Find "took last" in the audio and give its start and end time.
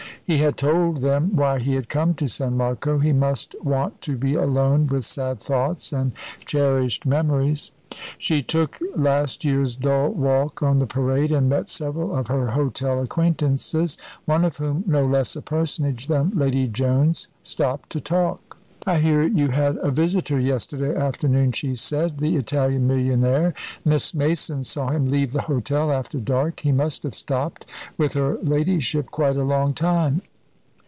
8.41-9.43